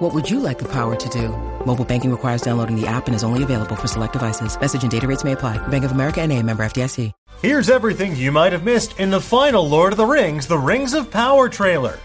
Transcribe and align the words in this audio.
What 0.00 0.14
would 0.14 0.30
you 0.30 0.40
like 0.40 0.58
the 0.58 0.72
power 0.72 0.96
to 0.96 1.08
do? 1.10 1.28
Mobile 1.66 1.84
banking 1.84 2.10
requires 2.10 2.40
downloading 2.40 2.74
the 2.74 2.86
app 2.86 3.06
and 3.06 3.14
is 3.14 3.22
only 3.22 3.42
available 3.42 3.76
for 3.76 3.86
select 3.86 4.14
devices. 4.14 4.58
Message 4.58 4.82
and 4.82 4.90
data 4.90 5.06
rates 5.06 5.24
may 5.24 5.32
apply. 5.32 5.58
Bank 5.68 5.84
of 5.84 5.92
America 5.92 6.22
and 6.22 6.32
a 6.32 6.42
member 6.42 6.62
FDIC. 6.62 7.12
Here's 7.42 7.68
everything 7.70 8.16
you 8.16 8.32
might 8.32 8.52
have 8.52 8.64
missed 8.64 8.98
in 8.98 9.10
the 9.10 9.20
final 9.20 9.66
Lord 9.66 9.92
of 9.92 9.98
the 9.98 10.06
Rings, 10.06 10.46
The 10.46 10.58
Rings 10.58 10.94
of 10.94 11.10
Power 11.10 11.48
trailer. 11.48 11.98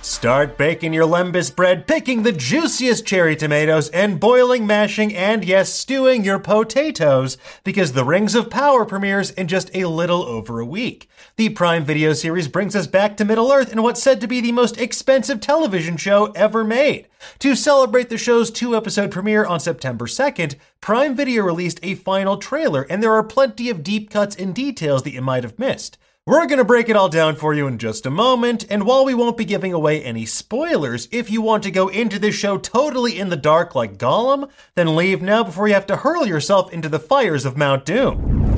Start 0.00 0.56
baking 0.56 0.92
your 0.92 1.06
lembas 1.06 1.54
bread, 1.54 1.86
picking 1.86 2.22
the 2.22 2.32
juiciest 2.32 3.06
cherry 3.06 3.36
tomatoes, 3.36 3.88
and 3.90 4.18
boiling, 4.18 4.66
mashing, 4.66 5.14
and 5.14 5.44
yes, 5.44 5.72
stewing 5.72 6.24
your 6.24 6.38
potatoes, 6.38 7.36
because 7.64 7.92
The 7.92 8.04
Rings 8.04 8.34
of 8.34 8.48
Power 8.48 8.84
premieres 8.84 9.30
in 9.32 9.48
just 9.48 9.74
a 9.74 9.84
little 9.86 10.22
over 10.22 10.60
a 10.60 10.66
week. 10.66 11.08
The 11.36 11.50
Prime 11.50 11.84
Video 11.84 12.12
series 12.12 12.48
brings 12.48 12.76
us 12.76 12.86
back 12.86 13.16
to 13.16 13.24
Middle 13.24 13.52
Earth 13.52 13.72
in 13.72 13.82
what's 13.82 14.02
said 14.02 14.20
to 14.20 14.26
be 14.26 14.40
the 14.40 14.52
most 14.52 14.80
expensive 14.80 15.40
television 15.40 15.96
show 15.96 16.26
ever 16.36 16.64
made. 16.64 17.08
To 17.40 17.54
celebrate 17.54 18.08
the 18.08 18.18
show's 18.18 18.50
two 18.50 18.76
episode 18.76 19.10
premiere 19.10 19.44
on 19.44 19.60
September 19.60 20.06
2nd, 20.06 20.56
Prime 20.80 21.14
Video 21.14 21.42
released 21.42 21.80
a 21.82 21.94
final 21.94 22.36
trailer, 22.36 22.82
and 22.82 23.02
there 23.02 23.12
are 23.12 23.22
plenty 23.22 23.70
of 23.70 23.82
deep 23.82 24.10
cuts 24.10 24.36
and 24.36 24.54
details 24.54 25.02
that 25.02 25.12
you 25.12 25.22
might 25.22 25.44
have 25.44 25.58
missed. 25.58 25.98
We're 26.24 26.46
going 26.46 26.58
to 26.58 26.64
break 26.64 26.88
it 26.88 26.94
all 26.94 27.08
down 27.08 27.34
for 27.34 27.52
you 27.52 27.66
in 27.66 27.78
just 27.78 28.06
a 28.06 28.10
moment, 28.10 28.64
and 28.70 28.86
while 28.86 29.04
we 29.04 29.12
won't 29.12 29.36
be 29.36 29.44
giving 29.44 29.72
away 29.72 30.00
any 30.04 30.24
spoilers, 30.24 31.08
if 31.10 31.32
you 31.32 31.42
want 31.42 31.64
to 31.64 31.72
go 31.72 31.88
into 31.88 32.16
this 32.16 32.36
show 32.36 32.58
totally 32.58 33.18
in 33.18 33.28
the 33.28 33.36
dark 33.36 33.74
like 33.74 33.98
Gollum, 33.98 34.48
then 34.76 34.94
leave 34.94 35.20
now 35.20 35.42
before 35.42 35.66
you 35.66 35.74
have 35.74 35.86
to 35.86 35.96
hurl 35.96 36.24
yourself 36.24 36.72
into 36.72 36.88
the 36.88 37.00
fires 37.00 37.44
of 37.44 37.56
Mount 37.56 37.84
Doom. 37.84 38.54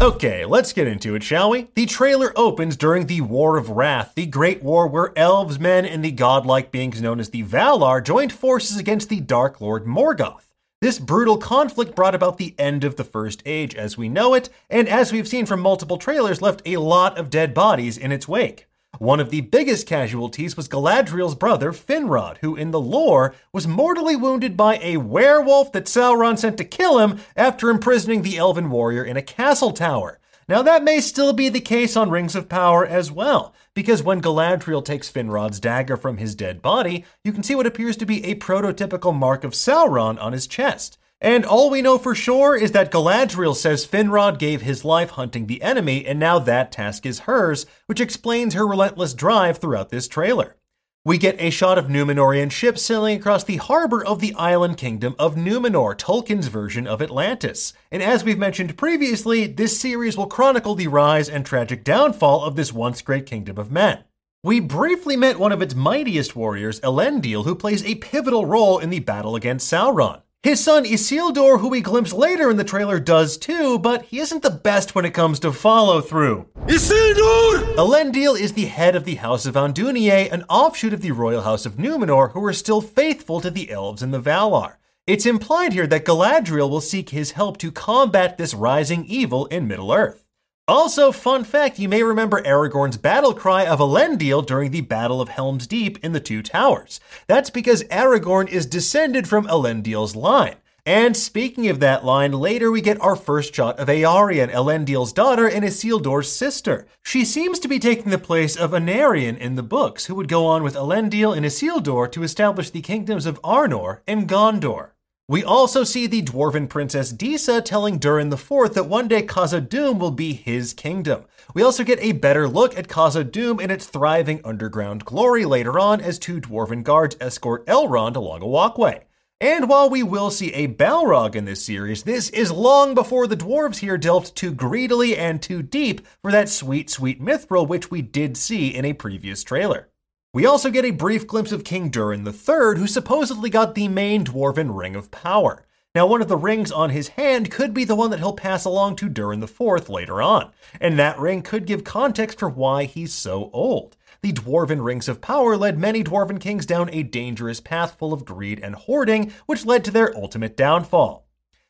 Okay, 0.00 0.46
let's 0.46 0.72
get 0.72 0.86
into 0.86 1.14
it, 1.14 1.22
shall 1.22 1.50
we? 1.50 1.68
The 1.74 1.84
trailer 1.84 2.32
opens 2.36 2.78
during 2.78 3.04
the 3.04 3.20
War 3.20 3.58
of 3.58 3.68
Wrath, 3.68 4.12
the 4.14 4.24
great 4.24 4.62
war 4.62 4.86
where 4.86 5.12
elves, 5.14 5.60
men, 5.60 5.84
and 5.84 6.02
the 6.02 6.10
godlike 6.10 6.72
beings 6.72 7.02
known 7.02 7.20
as 7.20 7.28
the 7.28 7.42
Valar 7.42 8.02
joined 8.02 8.32
forces 8.32 8.78
against 8.78 9.10
the 9.10 9.20
Dark 9.20 9.60
Lord 9.60 9.84
Morgoth. 9.84 10.51
This 10.82 10.98
brutal 10.98 11.36
conflict 11.36 11.94
brought 11.94 12.16
about 12.16 12.38
the 12.38 12.56
end 12.58 12.82
of 12.82 12.96
the 12.96 13.04
First 13.04 13.40
Age 13.46 13.76
as 13.76 13.96
we 13.96 14.08
know 14.08 14.34
it, 14.34 14.48
and 14.68 14.88
as 14.88 15.12
we've 15.12 15.28
seen 15.28 15.46
from 15.46 15.60
multiple 15.60 15.96
trailers, 15.96 16.42
left 16.42 16.60
a 16.66 16.78
lot 16.78 17.16
of 17.16 17.30
dead 17.30 17.54
bodies 17.54 17.96
in 17.96 18.10
its 18.10 18.26
wake. 18.26 18.66
One 18.98 19.20
of 19.20 19.30
the 19.30 19.42
biggest 19.42 19.86
casualties 19.86 20.56
was 20.56 20.68
Galadriel's 20.68 21.36
brother, 21.36 21.70
Finrod, 21.70 22.38
who 22.38 22.56
in 22.56 22.72
the 22.72 22.80
lore 22.80 23.32
was 23.52 23.68
mortally 23.68 24.16
wounded 24.16 24.56
by 24.56 24.78
a 24.78 24.96
werewolf 24.96 25.70
that 25.70 25.84
Sauron 25.84 26.36
sent 26.36 26.58
to 26.58 26.64
kill 26.64 26.98
him 26.98 27.20
after 27.36 27.70
imprisoning 27.70 28.22
the 28.22 28.36
elven 28.36 28.68
warrior 28.68 29.04
in 29.04 29.16
a 29.16 29.22
castle 29.22 29.70
tower. 29.70 30.18
Now, 30.48 30.62
that 30.62 30.82
may 30.82 31.00
still 31.00 31.32
be 31.32 31.48
the 31.48 31.60
case 31.60 31.96
on 31.96 32.10
Rings 32.10 32.34
of 32.34 32.48
Power 32.48 32.84
as 32.84 33.12
well, 33.12 33.54
because 33.74 34.02
when 34.02 34.20
Galadriel 34.20 34.84
takes 34.84 35.10
Finrod's 35.10 35.60
dagger 35.60 35.96
from 35.96 36.18
his 36.18 36.34
dead 36.34 36.60
body, 36.62 37.04
you 37.24 37.32
can 37.32 37.42
see 37.42 37.54
what 37.54 37.66
appears 37.66 37.96
to 37.98 38.06
be 38.06 38.24
a 38.24 38.34
prototypical 38.34 39.14
mark 39.14 39.44
of 39.44 39.52
Sauron 39.52 40.20
on 40.20 40.32
his 40.32 40.46
chest. 40.46 40.98
And 41.20 41.44
all 41.46 41.70
we 41.70 41.82
know 41.82 41.98
for 41.98 42.16
sure 42.16 42.56
is 42.56 42.72
that 42.72 42.90
Galadriel 42.90 43.54
says 43.54 43.86
Finrod 43.86 44.38
gave 44.40 44.62
his 44.62 44.84
life 44.84 45.10
hunting 45.10 45.46
the 45.46 45.62
enemy, 45.62 46.04
and 46.04 46.18
now 46.18 46.40
that 46.40 46.72
task 46.72 47.06
is 47.06 47.20
hers, 47.20 47.64
which 47.86 48.00
explains 48.00 48.54
her 48.54 48.66
relentless 48.66 49.14
drive 49.14 49.58
throughout 49.58 49.90
this 49.90 50.08
trailer. 50.08 50.56
We 51.04 51.18
get 51.18 51.34
a 51.40 51.50
shot 51.50 51.78
of 51.78 51.88
Numenorian 51.88 52.52
ships 52.52 52.80
sailing 52.80 53.18
across 53.18 53.42
the 53.42 53.56
harbor 53.56 54.04
of 54.06 54.20
the 54.20 54.32
island 54.34 54.76
kingdom 54.76 55.16
of 55.18 55.34
Numenor, 55.34 55.98
Tolkien's 55.98 56.46
version 56.46 56.86
of 56.86 57.02
Atlantis. 57.02 57.72
And 57.90 58.04
as 58.04 58.22
we've 58.22 58.38
mentioned 58.38 58.78
previously, 58.78 59.48
this 59.48 59.76
series 59.80 60.16
will 60.16 60.28
chronicle 60.28 60.76
the 60.76 60.86
rise 60.86 61.28
and 61.28 61.44
tragic 61.44 61.82
downfall 61.82 62.44
of 62.44 62.54
this 62.54 62.72
once 62.72 63.02
great 63.02 63.26
kingdom 63.26 63.58
of 63.58 63.72
men. 63.72 64.04
We 64.44 64.60
briefly 64.60 65.16
met 65.16 65.40
one 65.40 65.50
of 65.50 65.60
its 65.60 65.74
mightiest 65.74 66.36
warriors, 66.36 66.78
Elendil, 66.82 67.46
who 67.46 67.56
plays 67.56 67.82
a 67.84 67.96
pivotal 67.96 68.46
role 68.46 68.78
in 68.78 68.90
the 68.90 69.00
battle 69.00 69.34
against 69.34 69.72
Sauron. 69.72 70.21
His 70.42 70.58
son 70.58 70.84
Isildur, 70.84 71.60
who 71.60 71.68
we 71.68 71.80
glimpse 71.80 72.12
later 72.12 72.50
in 72.50 72.56
the 72.56 72.64
trailer, 72.64 72.98
does 72.98 73.36
too, 73.36 73.78
but 73.78 74.02
he 74.06 74.18
isn't 74.18 74.42
the 74.42 74.50
best 74.50 74.92
when 74.92 75.04
it 75.04 75.14
comes 75.14 75.38
to 75.38 75.52
follow 75.52 76.00
through. 76.00 76.48
Isildur! 76.66 77.76
Elendil 77.76 78.36
is 78.36 78.54
the 78.54 78.64
head 78.64 78.96
of 78.96 79.04
the 79.04 79.14
House 79.14 79.46
of 79.46 79.54
Andúnier, 79.54 80.32
an 80.32 80.42
offshoot 80.48 80.92
of 80.92 81.00
the 81.00 81.12
royal 81.12 81.42
house 81.42 81.64
of 81.64 81.76
Numenor, 81.76 82.32
who 82.32 82.44
are 82.44 82.52
still 82.52 82.80
faithful 82.80 83.40
to 83.40 83.52
the 83.52 83.70
elves 83.70 84.02
and 84.02 84.12
the 84.12 84.20
Valar. 84.20 84.78
It's 85.06 85.26
implied 85.26 85.74
here 85.74 85.86
that 85.86 86.04
Galadriel 86.04 86.68
will 86.68 86.80
seek 86.80 87.10
his 87.10 87.32
help 87.32 87.56
to 87.58 87.70
combat 87.70 88.36
this 88.36 88.52
rising 88.52 89.04
evil 89.04 89.46
in 89.46 89.68
Middle 89.68 89.92
Earth. 89.92 90.21
Also, 90.68 91.10
fun 91.10 91.42
fact, 91.42 91.80
you 91.80 91.88
may 91.88 92.04
remember 92.04 92.40
Aragorn's 92.42 92.96
battle 92.96 93.34
cry 93.34 93.66
of 93.66 93.80
Elendil 93.80 94.46
during 94.46 94.70
the 94.70 94.80
Battle 94.80 95.20
of 95.20 95.28
Helm's 95.28 95.66
Deep 95.66 95.98
in 96.04 96.12
the 96.12 96.20
Two 96.20 96.40
Towers. 96.40 97.00
That's 97.26 97.50
because 97.50 97.82
Aragorn 97.84 98.48
is 98.48 98.64
descended 98.64 99.26
from 99.26 99.48
Elendil's 99.48 100.14
line. 100.14 100.54
And 100.86 101.16
speaking 101.16 101.66
of 101.68 101.80
that 101.80 102.04
line, 102.04 102.30
later 102.30 102.70
we 102.70 102.80
get 102.80 103.00
our 103.00 103.16
first 103.16 103.52
shot 103.52 103.80
of 103.80 103.88
Eärien, 103.88 104.52
Elendil's 104.52 105.12
daughter 105.12 105.48
and 105.48 105.64
Isildur's 105.64 106.30
sister. 106.30 106.86
She 107.02 107.24
seems 107.24 107.58
to 107.58 107.68
be 107.68 107.80
taking 107.80 108.12
the 108.12 108.18
place 108.18 108.54
of 108.54 108.70
Anarion 108.70 109.38
in 109.38 109.56
the 109.56 109.64
books, 109.64 110.06
who 110.06 110.14
would 110.14 110.28
go 110.28 110.46
on 110.46 110.62
with 110.62 110.76
Elendil 110.76 111.36
and 111.36 111.44
Isildur 111.44 112.10
to 112.12 112.22
establish 112.22 112.70
the 112.70 112.82
kingdoms 112.82 113.26
of 113.26 113.42
Arnor 113.42 113.98
and 114.06 114.28
Gondor. 114.28 114.91
We 115.28 115.44
also 115.44 115.84
see 115.84 116.08
the 116.08 116.20
dwarven 116.20 116.68
princess 116.68 117.12
Disa 117.12 117.62
telling 117.62 117.98
Durin 117.98 118.32
IV 118.32 118.74
that 118.74 118.88
one 118.88 119.06
day 119.06 119.22
Khazad-dûm 119.22 120.00
will 120.00 120.10
be 120.10 120.32
his 120.32 120.74
kingdom. 120.74 121.24
We 121.54 121.62
also 121.62 121.84
get 121.84 122.00
a 122.02 122.12
better 122.12 122.48
look 122.48 122.76
at 122.76 122.88
Khazad-dûm 122.88 123.60
in 123.60 123.70
its 123.70 123.86
thriving 123.86 124.40
underground 124.44 125.04
glory 125.04 125.44
later 125.44 125.78
on 125.78 126.00
as 126.00 126.18
two 126.18 126.40
dwarven 126.40 126.82
guards 126.82 127.16
escort 127.20 127.64
Elrond 127.66 128.16
along 128.16 128.42
a 128.42 128.48
walkway. 128.48 129.04
And 129.40 129.68
while 129.68 129.88
we 129.88 130.02
will 130.02 130.30
see 130.30 130.52
a 130.54 130.68
Balrog 130.68 131.36
in 131.36 131.44
this 131.44 131.64
series, 131.64 132.02
this 132.02 132.28
is 132.30 132.50
long 132.50 132.94
before 132.94 133.26
the 133.28 133.36
dwarves 133.36 133.78
here 133.78 133.98
delved 133.98 134.34
too 134.34 134.52
greedily 134.52 135.16
and 135.16 135.40
too 135.40 135.62
deep 135.62 136.06
for 136.20 136.32
that 136.32 136.48
sweet, 136.48 136.90
sweet 136.90 137.20
mithril 137.20 137.66
which 137.66 137.92
we 137.92 138.02
did 138.02 138.36
see 138.36 138.68
in 138.74 138.84
a 138.84 138.92
previous 138.92 139.44
trailer. 139.44 139.91
We 140.34 140.46
also 140.46 140.70
get 140.70 140.86
a 140.86 140.92
brief 140.92 141.26
glimpse 141.26 141.52
of 141.52 141.62
King 141.62 141.90
Durin 141.90 142.26
III, 142.26 142.78
who 142.78 142.86
supposedly 142.86 143.50
got 143.50 143.74
the 143.74 143.86
main 143.88 144.24
dwarven 144.24 144.74
ring 144.74 144.96
of 144.96 145.10
power. 145.10 145.66
Now, 145.94 146.06
one 146.06 146.22
of 146.22 146.28
the 146.28 146.38
rings 146.38 146.72
on 146.72 146.88
his 146.88 147.08
hand 147.08 147.50
could 147.50 147.74
be 147.74 147.84
the 147.84 147.94
one 147.94 148.08
that 148.10 148.20
he'll 148.20 148.32
pass 148.32 148.64
along 148.64 148.96
to 148.96 149.10
Durin 149.10 149.42
IV 149.42 149.90
later 149.90 150.22
on, 150.22 150.50
and 150.80 150.98
that 150.98 151.18
ring 151.18 151.42
could 151.42 151.66
give 151.66 151.84
context 151.84 152.38
for 152.38 152.48
why 152.48 152.84
he's 152.84 153.12
so 153.12 153.50
old. 153.52 153.98
The 154.22 154.32
dwarven 154.32 154.82
rings 154.82 155.06
of 155.06 155.20
power 155.20 155.54
led 155.54 155.78
many 155.78 156.02
dwarven 156.02 156.40
kings 156.40 156.64
down 156.64 156.88
a 156.94 157.02
dangerous 157.02 157.60
path 157.60 157.98
full 157.98 158.14
of 158.14 158.24
greed 158.24 158.58
and 158.58 158.74
hoarding, 158.74 159.34
which 159.44 159.66
led 159.66 159.84
to 159.84 159.90
their 159.90 160.16
ultimate 160.16 160.56
downfall. 160.56 161.26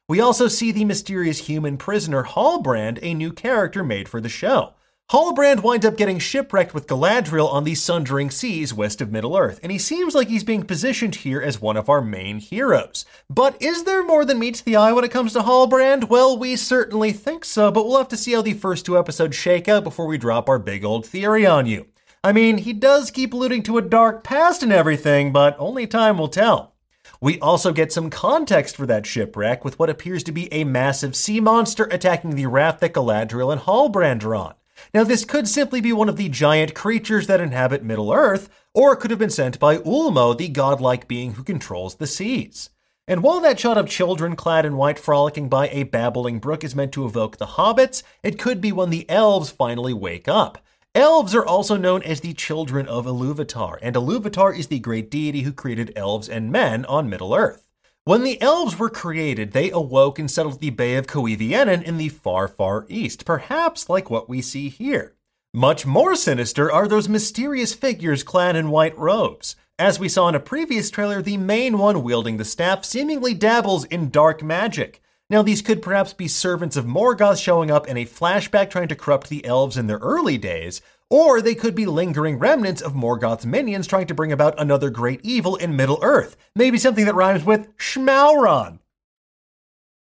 We 0.09 0.21
also 0.21 0.47
see 0.47 0.71
the 0.71 0.85
mysterious 0.85 1.47
human 1.49 1.79
prisoner 1.79 2.23
Halbrand, 2.23 3.01
a 3.03 3.13
new 3.13 3.33
character 3.33 3.83
made 3.83 4.09
for 4.09 4.21
the 4.21 4.29
show. 4.29 4.75
Halbrand 5.13 5.63
winds 5.63 5.85
up 5.85 5.99
getting 5.99 6.19
shipwrecked 6.19 6.73
with 6.73 6.87
Galadriel 6.87 7.53
on 7.53 7.65
the 7.65 7.75
Sundering 7.75 8.31
Seas 8.31 8.73
west 8.73 9.03
of 9.03 9.13
Middle 9.13 9.37
Earth, 9.37 9.61
and 9.63 9.71
he 9.71 9.77
seems 9.77 10.15
like 10.15 10.29
he's 10.29 10.43
being 10.43 10.63
positioned 10.63 11.17
here 11.17 11.43
as 11.43 11.61
one 11.61 11.77
of 11.77 11.91
our 11.91 12.01
main 12.01 12.39
heroes. 12.39 13.05
But 13.29 13.61
is 13.61 13.85
there 13.85 14.03
more 14.03 14.25
than 14.25 14.39
meets 14.39 14.63
the 14.63 14.77
eye 14.77 14.91
when 14.93 15.05
it 15.05 15.11
comes 15.11 15.35
to 15.35 15.41
Halbrand? 15.41 16.09
Well, 16.09 16.39
we 16.39 16.57
certainly 16.57 17.13
think 17.13 17.45
so, 17.45 17.71
but 17.71 17.85
we'll 17.85 17.99
have 17.99 18.09
to 18.09 18.17
see 18.17 18.33
how 18.33 18.41
the 18.41 18.55
first 18.55 18.87
two 18.87 18.99
episodes 18.99 19.37
shake 19.37 19.69
out 19.69 19.85
before 19.85 20.07
we 20.07 20.17
drop 20.17 20.49
our 20.49 20.59
big 20.59 20.83
old 20.83 21.05
theory 21.05 21.45
on 21.45 21.67
you. 21.67 21.89
I 22.25 22.33
mean, 22.33 22.57
he 22.57 22.73
does 22.73 23.11
keep 23.11 23.35
alluding 23.35 23.65
to 23.65 23.77
a 23.77 23.83
dark 23.83 24.25
past 24.25 24.63
and 24.63 24.73
everything, 24.73 25.31
but 25.31 25.55
only 25.59 25.87
time 25.87 26.17
will 26.17 26.29
tell. 26.29 26.73
We 27.21 27.39
also 27.41 27.75
get 27.75 27.93
some 27.93 28.09
context 28.09 28.79
for 28.79 28.87
that 28.87 29.05
shipwreck 29.05 29.63
with 29.63 29.79
what 29.79 29.91
appears 29.91 30.23
to 30.23 30.33
be 30.33 30.51
a 30.51 30.65
massive 30.65 31.15
sea 31.15 31.39
monster 31.39 31.85
attacking 31.91 32.35
the 32.35 32.47
raft 32.47 32.81
that 32.81 32.95
Galadriel 32.95 33.53
and 33.53 33.61
Halbrand 33.61 34.25
are 34.25 34.35
on. 34.35 34.55
Now, 34.95 35.05
this 35.05 35.25
could 35.25 35.49
simply 35.49 35.81
be 35.81 35.93
one 35.93 36.09
of 36.09 36.17
the 36.17 36.29
giant 36.29 36.75
creatures 36.75 37.27
that 37.27 37.41
inhabit 37.41 37.83
Middle 37.83 38.13
Earth, 38.13 38.49
or 38.75 38.93
it 38.93 38.97
could 38.97 39.11
have 39.11 39.19
been 39.19 39.31
sent 39.31 39.59
by 39.59 39.79
Ulmo, 39.79 40.37
the 40.37 40.49
godlike 40.49 41.09
being 41.09 41.35
who 41.35 41.43
controls 41.43 41.97
the 41.97 42.07
seas. 42.07 42.71
And 43.09 43.23
while 43.23 43.41
that 43.41 43.59
shot 43.59 43.77
of 43.77 43.89
children 43.89 44.37
clad 44.37 44.65
in 44.65 44.77
white 44.77 44.99
frolicking 44.99 45.49
by 45.49 45.69
a 45.69 45.83
babbling 45.83 46.39
brook 46.39 46.63
is 46.63 46.77
meant 46.77 46.93
to 46.93 47.05
evoke 47.05 47.37
the 47.37 47.47
hobbits, 47.47 48.03
it 48.23 48.39
could 48.39 48.61
be 48.61 48.71
when 48.71 48.91
the 48.91 49.09
elves 49.11 49.51
finally 49.51 49.93
wake 49.93 50.29
up. 50.29 50.59
Elves 50.95 51.35
are 51.35 51.45
also 51.45 51.77
known 51.77 52.03
as 52.03 52.21
the 52.21 52.35
children 52.35 52.87
of 52.87 53.07
Iluvatar, 53.07 53.79
and 53.81 53.97
Iluvatar 53.97 54.57
is 54.57 54.67
the 54.67 54.79
great 54.79 55.11
deity 55.11 55.41
who 55.41 55.53
created 55.53 55.93
elves 55.97 56.29
and 56.29 56.53
men 56.53 56.85
on 56.85 57.09
Middle 57.09 57.35
Earth. 57.35 57.72
When 58.05 58.25
the 58.25 58.43
elves 58.43 58.81
were 58.81 58.91
created, 58.91 59.53
they 59.53 59.71
awoke 59.71 60.19
and 60.19 60.29
settled 60.29 60.59
the 60.59 60.71
Bay 60.71 60.97
of 60.97 61.07
Cuiviénen 61.07 61.85
in 61.85 61.99
the 61.99 62.09
far, 62.09 62.49
far 62.49 62.85
east, 62.89 63.25
perhaps 63.25 63.89
like 63.89 64.11
what 64.11 64.29
we 64.29 64.43
see 64.43 64.69
here. 64.71 65.15
Much 65.55 65.87
more 65.87 66.17
sinister 66.17 66.73
are 66.73 66.89
those 66.89 67.09
mysterious 67.09 67.75
figures 67.75 68.25
clad 68.25 68.57
in 68.57 68.71
white 68.71 68.99
robes. 68.99 69.55
As 69.79 70.01
we 70.01 70.09
saw 70.09 70.29
in 70.29 70.35
a 70.35 70.41
previous 70.41 70.91
trailer, 70.91 71.23
the 71.23 71.37
main 71.37 71.79
one 71.79 72.03
wielding 72.03 72.39
the 72.39 72.45
staff 72.45 72.85
seemingly 72.85 73.35
dabbles 73.35 73.85
in 73.85 74.11
dark 74.11 74.43
magic. 74.43 75.01
Now, 75.33 75.41
these 75.41 75.63
could 75.63 75.81
perhaps 75.81 76.13
be 76.13 76.29
servants 76.29 76.77
of 76.77 76.85
Morgoth 76.85 77.43
showing 77.43 77.71
up 77.71 77.89
in 77.89 77.97
a 77.97 78.05
flashback 78.05 78.69
trying 78.69 78.89
to 78.89 78.95
corrupt 78.95 79.31
the 79.31 79.43
elves 79.47 79.79
in 79.79 79.87
their 79.87 79.97
early 79.97 80.37
days, 80.37 80.83
or 81.09 81.41
they 81.41 81.55
could 81.55 81.75
be 81.75 81.87
lingering 81.87 82.39
remnants 82.39 82.83
of 82.83 82.93
Morgoth's 82.93 83.47
minions 83.47 83.87
trying 83.87 84.07
to 84.09 84.15
bring 84.15 84.31
about 84.31 84.61
another 84.61 84.91
great 84.91 85.23
evil 85.23 85.57
in 85.57 85.75
Middle 85.75 85.99
Earth. 86.03 86.37
Maybe 86.55 86.77
something 86.77 87.07
that 87.07 87.15
rhymes 87.15 87.45
with 87.45 87.75
Schmauron. 87.79 88.81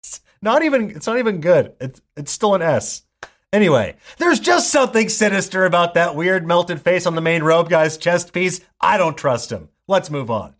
It's 0.01 0.19
not 0.41 0.63
even 0.63 0.89
it's 0.89 1.05
not 1.05 1.19
even 1.19 1.41
good. 1.41 1.73
It's 1.79 2.01
it's 2.17 2.31
still 2.31 2.55
an 2.55 2.63
S. 2.63 3.03
Anyway, 3.53 3.97
there's 4.17 4.39
just 4.39 4.71
something 4.71 5.09
sinister 5.09 5.63
about 5.63 5.93
that 5.93 6.15
weird 6.15 6.47
melted 6.47 6.81
face 6.81 7.05
on 7.05 7.13
the 7.13 7.21
main 7.21 7.43
robe 7.43 7.69
guy's 7.69 7.97
chest 7.97 8.33
piece. 8.33 8.61
I 8.81 8.97
don't 8.97 9.15
trust 9.15 9.51
him. 9.51 9.69
Let's 9.87 10.09
move 10.09 10.31
on. 10.31 10.55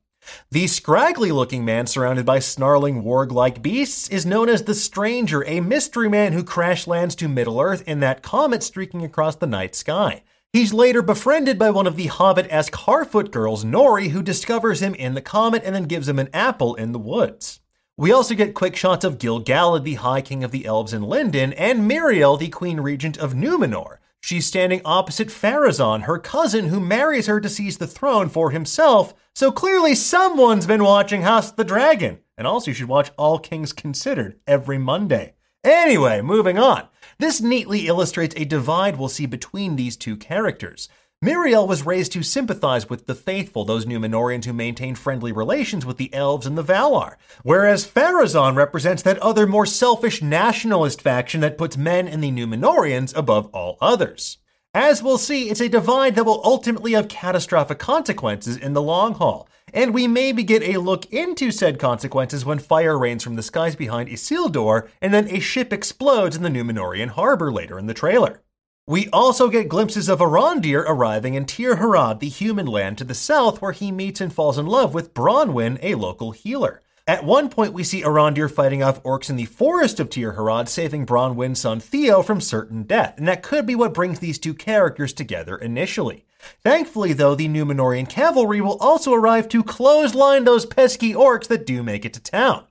The 0.52 0.68
scraggly 0.68 1.32
looking 1.32 1.64
man 1.64 1.88
surrounded 1.88 2.26
by 2.26 2.40
snarling 2.40 3.04
warg 3.04 3.32
like 3.32 3.62
beasts 3.62 4.10
is 4.10 4.26
known 4.26 4.50
as 4.50 4.64
the 4.64 4.74
Stranger, 4.74 5.44
a 5.46 5.60
mystery 5.60 6.10
man 6.10 6.34
who 6.34 6.44
crash 6.44 6.88
lands 6.88 7.16
to 7.16 7.28
Middle 7.28 7.60
Earth 7.60 7.84
in 7.88 8.00
that 8.00 8.24
comet 8.24 8.64
streaking 8.64 9.04
across 9.04 9.36
the 9.36 9.48
night 9.48 9.76
sky. 9.76 10.24
He's 10.52 10.74
later 10.74 11.04
befriended 11.04 11.60
by 11.60 11.70
one 11.70 11.86
of 11.86 11.96
the 11.96 12.08
Hobbit 12.08 12.48
esque 12.50 12.74
Harfoot 12.74 13.30
girls, 13.30 13.64
Nori, 13.64 14.10
who 14.10 14.24
discovers 14.24 14.82
him 14.82 14.96
in 14.96 15.14
the 15.14 15.22
comet 15.22 15.62
and 15.64 15.76
then 15.76 15.84
gives 15.84 16.10
him 16.10 16.18
an 16.18 16.30
apple 16.34 16.74
in 16.74 16.92
the 16.92 16.98
woods. 16.98 17.60
We 17.96 18.12
also 18.12 18.34
get 18.34 18.56
quick 18.56 18.76
shots 18.76 19.06
of 19.06 19.20
Gil-galad, 19.20 19.84
the 19.84 19.96
High 19.96 20.22
King 20.22 20.44
of 20.44 20.50
the 20.50 20.66
Elves 20.66 20.94
in 20.94 21.04
Lindon, 21.04 21.54
and 21.54 21.82
Míriel, 21.82 22.40
the 22.40 22.48
Queen 22.48 22.80
Regent 22.80 23.18
of 23.18 23.34
Numenor. 23.34 23.99
She's 24.22 24.46
standing 24.46 24.82
opposite 24.84 25.30
Pharazôn, 25.30 26.04
her 26.04 26.20
cousin, 26.20 26.68
who 26.68 26.80
marries 26.80 27.28
her 27.28 27.40
to 27.40 27.50
seize 27.50 27.78
the 27.78 27.88
throne 27.88 28.30
for 28.30 28.52
himself, 28.52 29.14
so 29.34 29.52
clearly 29.52 29.96
someone's 29.96 30.68
been 30.68 30.84
watching 30.84 31.22
House 31.22 31.52
of 31.52 31.56
the 31.56 31.64
Dragon. 31.64 32.20
And 32.38 32.46
also, 32.46 32.72
you 32.72 32.76
should 32.76 32.88
watch 32.88 33.12
All 33.18 33.40
Kings 33.40 33.74
Considered 33.74 34.40
every 34.46 34.78
Monday. 34.78 35.36
Anyway, 35.64 36.22
moving 36.22 36.58
on. 36.58 36.88
This 37.18 37.42
neatly 37.42 37.88
illustrates 37.88 38.36
a 38.38 38.46
divide 38.46 38.98
we'll 38.98 39.10
see 39.10 39.26
between 39.26 39.76
these 39.76 39.98
two 39.98 40.16
characters. 40.16 40.88
Míriel 41.24 41.68
was 41.68 41.86
raised 41.86 42.14
to 42.14 42.24
sympathize 42.24 42.90
with 42.90 43.06
the 43.06 43.14
faithful, 43.14 43.66
those 43.66 43.86
Numenorians 43.86 44.46
who 44.46 44.54
maintain 44.54 44.96
friendly 44.96 45.34
relations 45.34 45.86
with 45.86 45.98
the 45.98 46.14
elves 46.14 46.46
and 46.46 46.58
the 46.58 46.64
Valar, 46.64 47.18
whereas 47.44 47.86
Pharazôn 47.86 48.56
represents 48.56 49.04
that 49.04 49.18
other 49.18 49.46
more 49.46 49.66
selfish 49.66 50.22
nationalist 50.22 51.02
faction 51.02 51.42
that 51.42 51.58
puts 51.58 51.76
men 51.76 52.08
and 52.08 52.24
the 52.24 52.32
Numenorians 52.32 53.14
above 53.18 53.48
all 53.48 53.78
others. 53.82 54.38
As 54.74 55.04
we'll 55.04 55.18
see, 55.18 55.50
it's 55.50 55.60
a 55.60 55.68
divide 55.68 56.16
that 56.16 56.24
will 56.24 56.40
ultimately 56.46 56.94
have 56.94 57.10
catastrophic 57.10 57.80
consequences 57.80 58.56
in 58.56 58.72
the 58.72 58.82
long 58.82 59.16
haul, 59.16 59.50
and 59.74 59.94
we 59.94 60.08
maybe 60.08 60.44
get 60.44 60.64
a 60.64 60.80
look 60.80 61.06
into 61.12 61.52
said 61.52 61.80
consequences 61.80 62.46
when 62.46 62.60
fire 62.60 62.98
rains 62.98 63.26
from 63.26 63.36
the 63.36 63.44
skies 63.44 63.76
behind 63.76 64.08
Isildur 64.08 64.88
and 65.02 65.14
then 65.14 65.28
a 65.28 65.42
ship 65.42 65.74
explodes 65.74 66.38
in 66.38 66.44
the 66.44 66.50
Numenorian 66.50 67.10
harbor 67.10 67.52
later 67.52 67.78
in 67.78 67.88
the 67.88 67.94
trailer. 67.94 68.42
We 68.90 69.08
also 69.14 69.50
get 69.50 69.70
glimpses 69.70 70.10
of 70.10 70.18
Arondir 70.18 70.84
arriving 70.88 71.36
in 71.36 71.46
Tir 71.46 71.76
Harad, 71.76 72.22
the 72.22 72.28
human 72.28 72.66
land 72.66 72.98
to 72.98 73.04
the 73.04 73.14
south, 73.14 73.62
where 73.62 73.72
he 73.72 73.92
meets 73.92 74.20
and 74.20 74.34
falls 74.34 74.58
in 74.58 74.66
love 74.66 74.96
with 74.96 75.14
Bronwyn, 75.14 75.78
a 75.84 75.94
local 75.94 76.32
healer. 76.32 76.82
At 77.06 77.24
one 77.24 77.50
point, 77.50 77.72
we 77.72 77.84
see 77.84 78.02
Arondir 78.02 78.50
fighting 78.50 78.82
off 78.82 79.04
orcs 79.04 79.30
in 79.30 79.36
the 79.36 79.46
forest 79.46 80.00
of 80.00 80.10
Tir 80.10 80.34
Harad, 80.34 80.68
saving 80.68 81.06
Bronwyn's 81.06 81.62
son 81.62 81.80
Theo 81.80 82.24
from 82.24 82.42
certain 82.42 82.82
death, 82.82 83.14
and 83.20 83.28
that 83.28 83.44
could 83.44 83.68
be 83.68 83.76
what 83.76 83.94
brings 83.94 84.18
these 84.18 84.40
two 84.40 84.56
characters 84.56 85.14
together 85.14 85.56
initially. 85.56 86.26
Thankfully, 86.64 87.14
though, 87.14 87.36
the 87.36 87.48
Numenorian 87.48 88.10
cavalry 88.10 88.60
will 88.60 88.80
also 88.80 89.14
arrive 89.14 89.48
to 89.50 89.62
clothesline 89.64 90.46
those 90.46 90.66
pesky 90.66 91.14
orcs 91.14 91.48
that 91.50 91.68
do 91.68 91.84
make 91.84 92.06
it 92.06 92.14
to 92.16 92.20
town. 92.20 92.66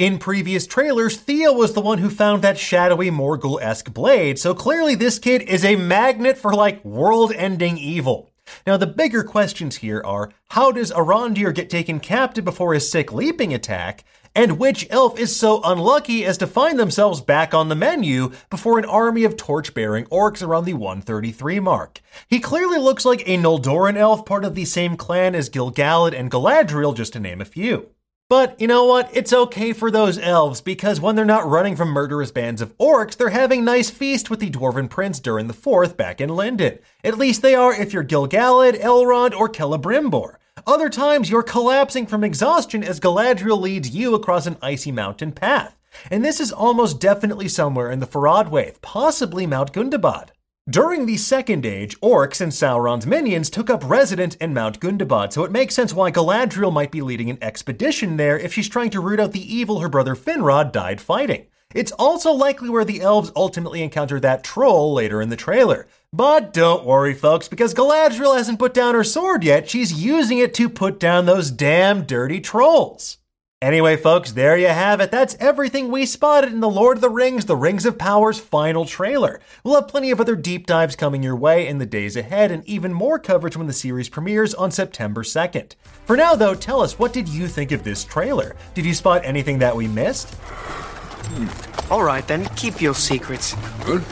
In 0.00 0.18
previous 0.18 0.66
trailers, 0.66 1.18
Theo 1.18 1.52
was 1.52 1.74
the 1.74 1.82
one 1.82 1.98
who 1.98 2.08
found 2.08 2.40
that 2.40 2.56
shadowy 2.56 3.10
Morgul 3.10 3.60
esque 3.60 3.92
blade, 3.92 4.38
so 4.38 4.54
clearly 4.54 4.94
this 4.94 5.18
kid 5.18 5.42
is 5.42 5.62
a 5.62 5.76
magnet 5.76 6.38
for 6.38 6.54
like 6.54 6.82
world 6.82 7.34
ending 7.36 7.76
evil. 7.76 8.30
Now, 8.66 8.78
the 8.78 8.86
bigger 8.86 9.22
questions 9.22 9.76
here 9.76 10.00
are 10.02 10.30
how 10.52 10.72
does 10.72 10.90
Arondir 10.90 11.54
get 11.54 11.68
taken 11.68 12.00
captive 12.00 12.46
before 12.46 12.72
his 12.72 12.90
sick 12.90 13.12
leaping 13.12 13.52
attack? 13.52 14.04
And 14.34 14.58
which 14.58 14.86
elf 14.88 15.18
is 15.18 15.36
so 15.36 15.60
unlucky 15.62 16.24
as 16.24 16.38
to 16.38 16.46
find 16.46 16.78
themselves 16.78 17.20
back 17.20 17.52
on 17.52 17.68
the 17.68 17.74
menu 17.74 18.32
before 18.48 18.78
an 18.78 18.86
army 18.86 19.24
of 19.24 19.36
torch 19.36 19.74
bearing 19.74 20.06
orcs 20.06 20.42
around 20.42 20.64
the 20.64 20.72
133 20.72 21.60
mark? 21.60 22.00
He 22.26 22.40
clearly 22.40 22.78
looks 22.78 23.04
like 23.04 23.28
a 23.28 23.36
Noldorin 23.36 23.98
elf, 23.98 24.24
part 24.24 24.46
of 24.46 24.54
the 24.54 24.64
same 24.64 24.96
clan 24.96 25.34
as 25.34 25.50
Gil-galad 25.50 26.18
and 26.18 26.30
Galadriel, 26.30 26.96
just 26.96 27.12
to 27.12 27.20
name 27.20 27.42
a 27.42 27.44
few. 27.44 27.90
But 28.30 28.60
you 28.60 28.68
know 28.68 28.84
what? 28.84 29.10
It's 29.12 29.32
okay 29.32 29.72
for 29.72 29.90
those 29.90 30.16
elves 30.16 30.60
because 30.60 31.00
when 31.00 31.16
they're 31.16 31.24
not 31.24 31.48
running 31.48 31.74
from 31.74 31.88
murderous 31.88 32.30
bands 32.30 32.62
of 32.62 32.78
orcs, 32.78 33.16
they're 33.16 33.30
having 33.30 33.64
nice 33.64 33.90
feast 33.90 34.30
with 34.30 34.38
the 34.38 34.48
dwarven 34.48 34.88
prince 34.88 35.18
Durin 35.18 35.48
the 35.48 35.52
Fourth 35.52 35.96
back 35.96 36.20
in 36.20 36.28
Lindon. 36.28 36.78
At 37.02 37.18
least 37.18 37.42
they 37.42 37.56
are 37.56 37.74
if 37.74 37.92
you're 37.92 38.04
Gil-galad, 38.04 38.80
Elrond, 38.80 39.34
or 39.36 39.48
Celebrimbor. 39.48 40.36
Other 40.64 40.88
times 40.88 41.28
you're 41.28 41.42
collapsing 41.42 42.06
from 42.06 42.22
exhaustion 42.22 42.84
as 42.84 43.00
Galadriel 43.00 43.60
leads 43.60 43.90
you 43.90 44.14
across 44.14 44.46
an 44.46 44.58
icy 44.62 44.92
mountain 44.92 45.32
path. 45.32 45.76
And 46.08 46.24
this 46.24 46.38
is 46.38 46.52
almost 46.52 47.00
definitely 47.00 47.48
somewhere 47.48 47.90
in 47.90 47.98
the 47.98 48.06
Forodwaith, 48.06 48.80
possibly 48.80 49.44
Mount 49.44 49.72
Gundabad. 49.72 50.28
During 50.68 51.06
the 51.06 51.16
Second 51.16 51.64
Age, 51.64 51.98
orcs 52.00 52.40
and 52.40 52.52
Sauron's 52.52 53.06
minions 53.06 53.48
took 53.48 53.70
up 53.70 53.82
residence 53.82 54.34
in 54.36 54.52
Mount 54.52 54.78
Gundabad, 54.78 55.32
so 55.32 55.42
it 55.42 55.50
makes 55.50 55.74
sense 55.74 55.94
why 55.94 56.12
Galadriel 56.12 56.72
might 56.72 56.92
be 56.92 57.00
leading 57.00 57.30
an 57.30 57.38
expedition 57.42 58.18
there 58.18 58.38
if 58.38 58.52
she's 58.52 58.68
trying 58.68 58.90
to 58.90 59.00
root 59.00 59.18
out 59.18 59.32
the 59.32 59.54
evil 59.54 59.80
her 59.80 59.88
brother 59.88 60.14
Finrod 60.14 60.70
died 60.70 61.00
fighting. 61.00 61.46
It's 61.74 61.92
also 61.92 62.30
likely 62.32 62.68
where 62.68 62.84
the 62.84 63.00
elves 63.00 63.32
ultimately 63.34 63.82
encounter 63.82 64.20
that 64.20 64.44
troll 64.44 64.92
later 64.92 65.22
in 65.22 65.30
the 65.30 65.36
trailer. 65.36 65.86
But 66.12 66.52
don't 66.52 66.84
worry, 66.84 67.14
folks, 67.14 67.48
because 67.48 67.74
Galadriel 67.74 68.36
hasn't 68.36 68.58
put 68.58 68.74
down 68.74 68.94
her 68.94 69.04
sword 69.04 69.42
yet. 69.42 69.70
She's 69.70 70.02
using 70.02 70.38
it 70.38 70.52
to 70.54 70.68
put 70.68 71.00
down 71.00 71.24
those 71.24 71.50
damn 71.50 72.04
dirty 72.04 72.40
trolls. 72.40 73.16
Anyway, 73.62 73.94
folks, 73.94 74.32
there 74.32 74.56
you 74.56 74.68
have 74.68 75.02
it. 75.02 75.10
That's 75.10 75.36
everything 75.38 75.90
we 75.90 76.06
spotted 76.06 76.50
in 76.50 76.60
the 76.60 76.70
Lord 76.70 76.96
of 76.96 77.02
the 77.02 77.10
Rings, 77.10 77.44
The 77.44 77.56
Rings 77.56 77.84
of 77.84 77.98
Power's 77.98 78.40
final 78.40 78.86
trailer. 78.86 79.38
We'll 79.62 79.74
have 79.74 79.86
plenty 79.86 80.10
of 80.10 80.18
other 80.18 80.34
deep 80.34 80.66
dives 80.66 80.96
coming 80.96 81.22
your 81.22 81.36
way 81.36 81.68
in 81.68 81.76
the 81.76 81.84
days 81.84 82.16
ahead, 82.16 82.50
and 82.50 82.66
even 82.66 82.94
more 82.94 83.18
coverage 83.18 83.58
when 83.58 83.66
the 83.66 83.74
series 83.74 84.08
premieres 84.08 84.54
on 84.54 84.70
September 84.70 85.22
2nd. 85.22 85.74
For 86.06 86.16
now, 86.16 86.34
though, 86.34 86.54
tell 86.54 86.80
us 86.80 86.98
what 86.98 87.12
did 87.12 87.28
you 87.28 87.46
think 87.48 87.70
of 87.70 87.84
this 87.84 88.02
trailer? 88.02 88.56
Did 88.72 88.86
you 88.86 88.94
spot 88.94 89.26
anything 89.26 89.58
that 89.58 89.76
we 89.76 89.86
missed? 89.86 90.32
Hmm. 90.32 91.92
All 91.92 92.02
right, 92.02 92.26
then, 92.26 92.46
keep 92.56 92.80
your 92.80 92.94
secrets. 92.94 93.54
Good. 93.84 94.02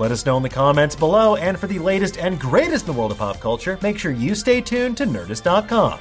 Let 0.00 0.10
us 0.10 0.26
know 0.26 0.36
in 0.36 0.42
the 0.42 0.48
comments 0.48 0.96
below, 0.96 1.36
and 1.36 1.56
for 1.56 1.68
the 1.68 1.78
latest 1.78 2.18
and 2.18 2.40
greatest 2.40 2.88
in 2.88 2.92
the 2.92 2.98
world 2.98 3.12
of 3.12 3.18
pop 3.18 3.38
culture, 3.38 3.78
make 3.82 4.00
sure 4.00 4.10
you 4.10 4.34
stay 4.34 4.60
tuned 4.60 4.96
to 4.96 5.06
Nerdist.com. 5.06 6.00